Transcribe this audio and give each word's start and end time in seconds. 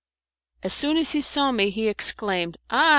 As 0.63 0.73
soon 0.73 0.97
as 0.97 1.11
he 1.11 1.21
saw 1.21 1.51
me, 1.51 1.69
he 1.69 1.87
exclaimed, 1.87 2.57
"Ah! 2.71 2.89